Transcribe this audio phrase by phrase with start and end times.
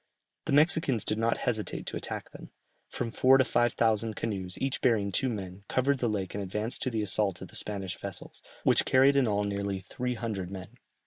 [0.45, 2.49] The Mexicans did not hesitate to attack them;
[2.89, 6.81] from four to five thousand canoes, each bearing two men, covered the lake and advanced
[6.81, 10.69] to the assault of the Spanish vessels, which carried in all nearly three hundred men.